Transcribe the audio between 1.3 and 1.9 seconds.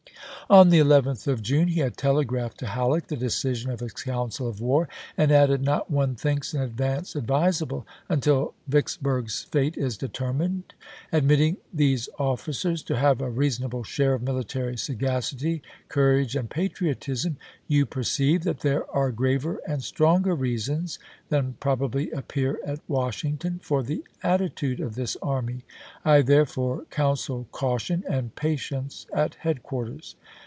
June he